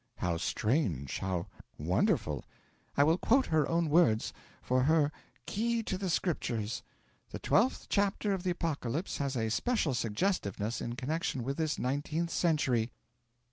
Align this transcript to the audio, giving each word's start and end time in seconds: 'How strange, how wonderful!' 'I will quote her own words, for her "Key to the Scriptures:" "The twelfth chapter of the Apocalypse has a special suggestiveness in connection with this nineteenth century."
'How 0.17 0.37
strange, 0.37 1.19
how 1.19 1.45
wonderful!' 1.77 2.43
'I 2.97 3.03
will 3.03 3.17
quote 3.19 3.45
her 3.45 3.69
own 3.69 3.87
words, 3.87 4.33
for 4.59 4.81
her 4.85 5.11
"Key 5.45 5.83
to 5.83 5.95
the 5.95 6.09
Scriptures:" 6.09 6.81
"The 7.29 7.37
twelfth 7.37 7.85
chapter 7.87 8.33
of 8.33 8.41
the 8.41 8.49
Apocalypse 8.49 9.17
has 9.17 9.37
a 9.37 9.49
special 9.51 9.93
suggestiveness 9.93 10.81
in 10.81 10.95
connection 10.95 11.43
with 11.43 11.57
this 11.57 11.77
nineteenth 11.77 12.31
century." 12.31 12.89